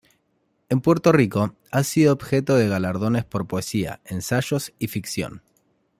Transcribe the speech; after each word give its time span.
En 0.69 0.81
Puerto 0.81 1.11
Rico, 1.11 1.53
ha 1.69 1.83
sido 1.83 2.11
objeto 2.11 2.55
de 2.55 2.67
galardones 2.67 3.23
por 3.23 3.45
poesía, 3.45 4.01
ensayos, 4.05 4.73
y 4.79 4.87
ficción. 4.87 5.43